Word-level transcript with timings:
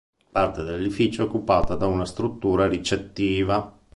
Parte 0.31 0.63
dell'edificio 0.63 1.21
è 1.21 1.25
occupato 1.27 1.75
da 1.75 1.85
una 1.85 2.05
struttura 2.05 2.67
ricettiva. 2.67 3.71